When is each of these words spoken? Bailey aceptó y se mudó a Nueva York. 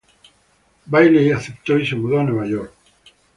Bailey 0.89 1.29
aceptó 1.31 1.77
y 1.77 1.85
se 1.85 1.95
mudó 1.95 2.21
a 2.21 2.23
Nueva 2.23 2.47
York. 2.47 2.73